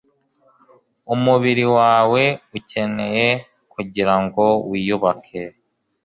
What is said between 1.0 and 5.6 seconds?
umubiri wawe ukeneye kugirango wiyubake